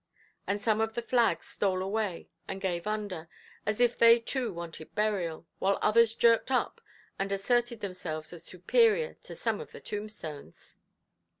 [0.47, 3.29] And some of the flags stole away and gave under,
[3.67, 6.81] as if they too wanted burial, while others jerked up,
[7.19, 10.75] and asserted themselves as superior to some of the tombstones.